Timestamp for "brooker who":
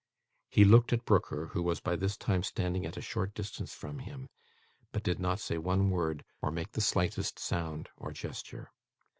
1.05-1.61